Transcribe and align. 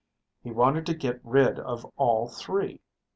"He 0.41 0.49
wanted 0.51 0.87
to 0.87 0.95
get 0.95 1.21
rid 1.23 1.59
of 1.59 1.85
all 1.95 2.27
three. 2.27 2.81